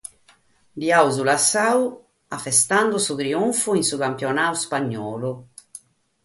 L’aìamus 0.77 1.17
lassadu 1.27 1.81
festende 2.43 2.97
su 3.05 3.13
triunfu 3.21 3.69
in 3.79 3.85
su 3.89 3.95
campionadu 4.03 4.55
ispagnolu. 4.59 5.31